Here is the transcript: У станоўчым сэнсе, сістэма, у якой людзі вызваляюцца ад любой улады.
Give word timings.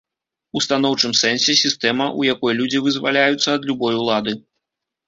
У 0.59 0.61
станоўчым 0.65 1.13
сэнсе, 1.21 1.55
сістэма, 1.63 2.09
у 2.23 2.27
якой 2.33 2.59
людзі 2.61 2.83
вызваляюцца 2.89 3.49
ад 3.59 3.63
любой 3.73 3.93
улады. 4.05 4.41